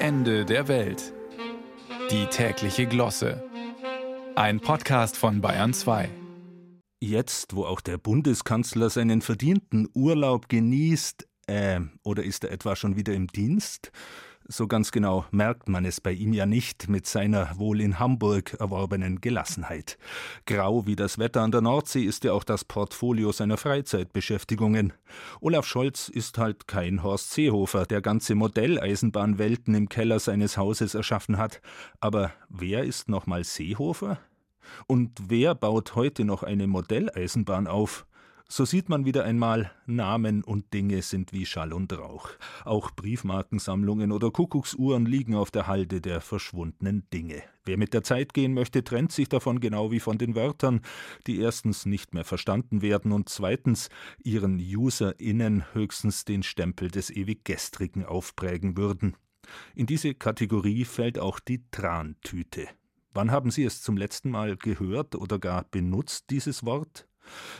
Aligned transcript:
Ende 0.00 0.44
der 0.44 0.68
Welt. 0.68 1.12
Die 2.12 2.26
tägliche 2.26 2.86
Glosse. 2.86 3.42
Ein 4.36 4.60
Podcast 4.60 5.16
von 5.16 5.40
Bayern 5.40 5.74
2. 5.74 6.08
Jetzt, 7.00 7.56
wo 7.56 7.64
auch 7.64 7.80
der 7.80 7.98
Bundeskanzler 7.98 8.90
seinen 8.90 9.22
verdienten 9.22 9.88
Urlaub 9.94 10.48
genießt, 10.48 11.26
äh, 11.48 11.80
oder 12.04 12.22
ist 12.22 12.44
er 12.44 12.52
etwa 12.52 12.76
schon 12.76 12.94
wieder 12.94 13.12
im 13.12 13.26
Dienst? 13.26 13.90
So 14.50 14.66
ganz 14.66 14.92
genau 14.92 15.26
merkt 15.30 15.68
man 15.68 15.84
es 15.84 16.00
bei 16.00 16.10
ihm 16.10 16.32
ja 16.32 16.46
nicht 16.46 16.88
mit 16.88 17.06
seiner 17.06 17.58
wohl 17.58 17.82
in 17.82 17.98
Hamburg 17.98 18.54
erworbenen 18.58 19.20
Gelassenheit. 19.20 19.98
Grau 20.46 20.86
wie 20.86 20.96
das 20.96 21.18
Wetter 21.18 21.42
an 21.42 21.50
der 21.50 21.60
Nordsee 21.60 22.02
ist 22.02 22.24
ja 22.24 22.32
auch 22.32 22.44
das 22.44 22.64
Portfolio 22.64 23.30
seiner 23.30 23.58
Freizeitbeschäftigungen. 23.58 24.94
Olaf 25.42 25.66
Scholz 25.66 26.08
ist 26.08 26.38
halt 26.38 26.66
kein 26.66 27.02
Horst 27.02 27.32
Seehofer, 27.32 27.84
der 27.84 28.00
ganze 28.00 28.34
Modelleisenbahnwelten 28.36 29.74
im 29.74 29.90
Keller 29.90 30.18
seines 30.18 30.56
Hauses 30.56 30.94
erschaffen 30.94 31.36
hat. 31.36 31.60
Aber 32.00 32.32
wer 32.48 32.84
ist 32.84 33.10
nochmal 33.10 33.44
Seehofer? 33.44 34.18
Und 34.86 35.10
wer 35.28 35.54
baut 35.54 35.94
heute 35.94 36.24
noch 36.24 36.42
eine 36.42 36.66
Modelleisenbahn 36.66 37.66
auf? 37.66 38.06
So 38.50 38.64
sieht 38.64 38.88
man 38.88 39.04
wieder 39.04 39.24
einmal, 39.24 39.70
Namen 39.84 40.42
und 40.42 40.72
Dinge 40.72 41.02
sind 41.02 41.34
wie 41.34 41.44
Schall 41.44 41.74
und 41.74 41.92
Rauch. 41.92 42.30
Auch 42.64 42.90
Briefmarkensammlungen 42.90 44.10
oder 44.10 44.30
Kuckucksuhren 44.30 45.04
liegen 45.04 45.34
auf 45.34 45.50
der 45.50 45.66
Halde 45.66 46.00
der 46.00 46.22
verschwundenen 46.22 47.06
Dinge. 47.12 47.42
Wer 47.66 47.76
mit 47.76 47.92
der 47.92 48.02
Zeit 48.02 48.32
gehen 48.32 48.54
möchte, 48.54 48.82
trennt 48.82 49.12
sich 49.12 49.28
davon 49.28 49.60
genau 49.60 49.90
wie 49.90 50.00
von 50.00 50.16
den 50.16 50.34
Wörtern, 50.34 50.80
die 51.26 51.40
erstens 51.40 51.84
nicht 51.84 52.14
mehr 52.14 52.24
verstanden 52.24 52.80
werden 52.80 53.12
und 53.12 53.28
zweitens 53.28 53.90
ihren 54.24 54.58
UserInnen 54.58 55.64
höchstens 55.74 56.24
den 56.24 56.42
Stempel 56.42 56.90
des 56.90 57.10
Ewiggestrigen 57.10 58.06
aufprägen 58.06 58.78
würden. 58.78 59.14
In 59.74 59.84
diese 59.84 60.14
Kategorie 60.14 60.86
fällt 60.86 61.18
auch 61.18 61.38
die 61.38 61.64
Trantüte. 61.70 62.66
Wann 63.12 63.30
haben 63.30 63.50
Sie 63.50 63.64
es 63.64 63.82
zum 63.82 63.98
letzten 63.98 64.30
Mal 64.30 64.56
gehört 64.56 65.16
oder 65.16 65.38
gar 65.38 65.64
benutzt, 65.64 66.30
dieses 66.30 66.64
Wort? 66.64 67.07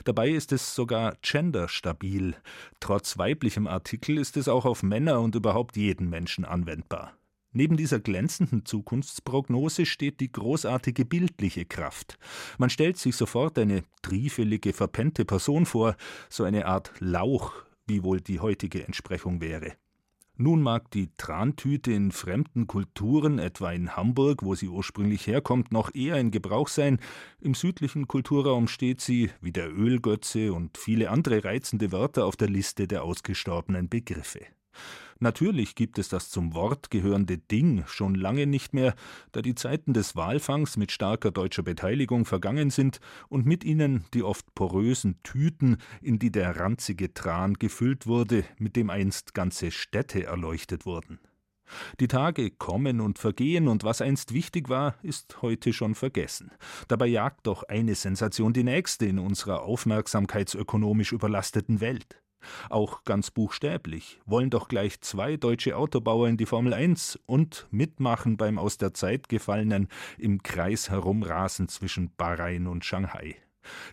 Dabei 0.05 0.30
ist 0.30 0.52
es 0.52 0.74
sogar 0.74 1.16
genderstabil. 1.22 2.36
Trotz 2.80 3.19
weiblichem 3.19 3.66
Artikel 3.66 4.19
ist 4.19 4.36
es 4.36 4.48
auch 4.48 4.64
auf 4.64 4.83
Männer 4.83 5.20
und 5.20 5.34
überhaupt 5.34 5.77
jeden 5.77 6.08
Menschen 6.08 6.44
anwendbar. 6.44 7.19
Neben 7.52 7.77
dieser 7.77 7.98
glänzenden 7.98 8.66
Zukunftsprognose 8.66 9.86
steht 9.86 10.20
die 10.20 10.30
großartige 10.30 11.05
bildliche 11.05 11.64
Kraft. 11.64 12.19
Man 12.58 12.69
stellt 12.70 12.98
sich 12.98 13.16
sofort 13.16 13.58
eine 13.58 13.84
triefelige, 14.02 14.72
verpennte 14.72 15.25
Person 15.25 15.64
vor, 15.64 15.97
so 16.28 16.44
eine 16.44 16.66
Art 16.66 16.92
Lauch, 16.98 17.53
wie 17.86 18.03
wohl 18.05 18.20
die 18.20 18.41
heutige 18.41 18.84
Entsprechung 18.86 19.41
wäre. 19.41 19.72
Nun 20.41 20.62
mag 20.62 20.89
die 20.92 21.11
Trantüte 21.17 21.91
in 21.91 22.12
fremden 22.12 22.69
Kulturen, 22.69 23.41
etwa 23.41 23.72
in 23.72 23.97
Hamburg, 23.97 24.44
wo 24.44 24.55
sie 24.55 24.69
ursprünglich 24.69 25.27
herkommt, 25.27 25.72
noch 25.72 25.92
eher 25.97 26.17
in 26.17 26.31
Gebrauch 26.31 26.69
sein, 26.69 27.00
im 27.41 27.55
südlichen 27.55 28.06
Kulturraum 28.06 28.69
steht 28.69 29.00
sie, 29.00 29.31
wie 29.41 29.50
der 29.50 29.69
Ölgötze 29.77 30.53
und 30.53 30.78
viele 30.78 31.11
andere 31.11 31.42
reizende 31.42 31.91
Wörter 31.91 32.25
auf 32.25 32.36
der 32.36 32.48
Liste 32.48 32.86
der 32.86 33.03
ausgestorbenen 33.03 33.89
Begriffe. 33.89 34.47
Natürlich 35.20 35.74
gibt 35.74 35.98
es 35.98 36.08
das 36.08 36.30
zum 36.30 36.55
Wort 36.55 36.91
gehörende 36.91 37.38
Ding 37.38 37.83
schon 37.86 38.14
lange 38.14 38.47
nicht 38.47 38.72
mehr, 38.72 38.94
da 39.33 39.42
die 39.42 39.56
Zeiten 39.56 39.92
des 39.92 40.14
Walfangs 40.14 40.77
mit 40.77 40.92
starker 40.92 41.33
deutscher 41.33 41.64
Beteiligung 41.64 42.25
vergangen 42.25 42.70
sind 42.70 43.00
und 43.28 43.44
mit 43.44 43.64
ihnen 43.64 44.05
die 44.14 44.22
oft 44.22 44.55
porösen 44.55 45.20
Tüten, 45.25 45.78
in 46.00 46.20
die 46.20 46.30
der 46.30 46.56
ranzige 46.60 47.12
Tran 47.14 47.55
gefüllt 47.55 48.06
wurde, 48.06 48.44
mit 48.58 48.77
dem 48.77 48.91
einst 48.91 49.34
ganze 49.34 49.72
Städte 49.72 50.25
erleuchtet 50.25 50.86
wurden. 50.86 51.19
Die 52.00 52.08
Tage 52.08 52.50
kommen 52.50 53.00
und 53.00 53.19
vergehen, 53.19 53.69
und 53.69 53.84
was 53.84 54.00
einst 54.00 54.32
wichtig 54.32 54.69
war, 54.69 54.94
ist 55.03 55.42
heute 55.42 55.72
schon 55.72 55.94
vergessen. 55.94 56.50
Dabei 56.86 57.06
jagt 57.08 57.47
doch 57.47 57.64
eine 57.64 57.94
Sensation 57.94 58.53
die 58.53 58.64
nächste 58.64 59.06
in 59.06 59.19
unserer 59.19 59.62
aufmerksamkeitsökonomisch 59.62 61.12
überlasteten 61.12 61.81
Welt. 61.81 62.22
Auch 62.70 63.04
ganz 63.04 63.31
buchstäblich 63.31 64.20
wollen 64.26 64.50
doch 64.50 64.69
gleich 64.69 65.00
zwei 65.00 65.36
deutsche 65.36 65.76
Autobauer 65.76 66.28
in 66.28 66.36
die 66.36 66.47
Formel 66.47 66.75
1 66.75 67.19
und 67.26 67.66
mitmachen 67.70 68.36
beim 68.36 68.59
aus 68.59 68.78
der 68.78 68.94
Zeit 68.94 69.28
gefallenen 69.28 69.88
im 70.19 70.42
Kreis 70.42 70.91
herumrasen 70.91 71.69
zwischen 71.69 72.10
Bahrain 72.16 72.66
und 72.66 72.84
Shanghai. 72.84 73.37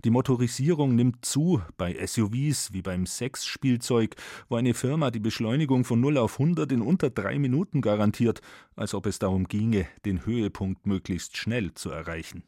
Die 0.04 0.10
Motorisierung 0.10 0.96
nimmt 0.96 1.26
zu 1.26 1.62
bei 1.78 1.96
SUVs 2.06 2.74
wie 2.74 2.82
beim 2.82 3.06
Sexspielzeug, 3.06 4.16
wo 4.50 4.56
eine 4.56 4.74
Firma 4.74 5.12
die 5.12 5.20
Beschleunigung 5.20 5.84
von 5.84 6.00
0 6.00 6.18
auf 6.18 6.40
100 6.40 6.72
in 6.72 6.82
unter 6.82 7.10
drei 7.10 7.40
Minuten 7.40 7.82
garantiert, 7.82 8.42
als 8.76 8.94
ob 8.94 9.06
es 9.06 9.20
darum 9.20 9.48
ginge, 9.48 9.88
den 10.06 10.26
Höhepunkt 10.26 10.86
möglichst 10.86 11.38
schnell 11.38 11.74
zu 11.74 11.90
erreichen. 11.90 12.44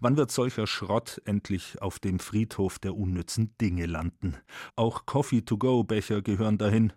Wann 0.00 0.16
wird 0.16 0.30
solcher 0.30 0.66
Schrott 0.66 1.20
endlich 1.24 1.80
auf 1.80 1.98
dem 1.98 2.18
Friedhof 2.18 2.78
der 2.78 2.96
unnützen 2.96 3.54
Dinge 3.60 3.86
landen? 3.86 4.36
Auch 4.76 5.06
Coffee-to-go-Becher 5.06 6.22
gehören 6.22 6.58
dahin. 6.58 6.92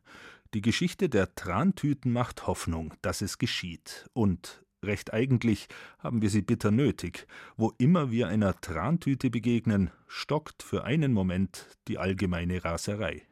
Die 0.54 0.62
Geschichte 0.62 1.10
der 1.10 1.36
Trantüten 1.36 2.12
macht 2.12 2.48
Hoffnung, 2.48 2.94
dass 3.02 3.22
es 3.22 3.38
geschieht. 3.38 4.10
Und 4.14 4.64
recht 4.84 5.14
eigentlich 5.14 5.68
haben 6.00 6.22
wir 6.22 6.30
sie 6.30 6.42
bitter 6.42 6.72
nötig. 6.72 7.28
Wo 7.58 7.74
immer 7.78 8.12
wir 8.12 8.28
einer 8.28 8.60
Trantüte 8.62 9.30
begegnen, 9.30 9.92
stockt 10.08 10.64
für 10.64 10.84
einen 10.84 11.12
Moment 11.12 11.68
die 11.88 11.98
allgemeine 11.98 12.64
Raserei. 12.64 13.24